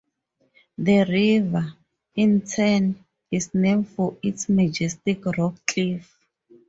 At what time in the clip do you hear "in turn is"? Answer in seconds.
2.15-3.53